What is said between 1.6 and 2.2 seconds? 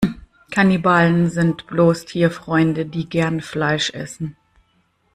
bloß